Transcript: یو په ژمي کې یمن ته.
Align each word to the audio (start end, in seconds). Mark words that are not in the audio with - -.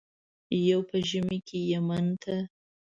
یو 0.69 0.79
په 0.89 0.97
ژمي 1.09 1.39
کې 1.47 1.59
یمن 1.71 2.05
ته. 2.21 2.35